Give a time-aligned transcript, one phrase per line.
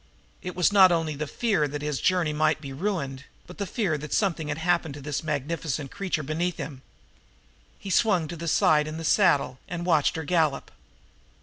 [0.41, 3.99] It was not only the fear that his journey might be ruined, but the fear
[3.99, 6.81] that something had happened to this magnificent creature beneath him.
[7.77, 10.71] He swung to the side in the saddle and watched her gallop.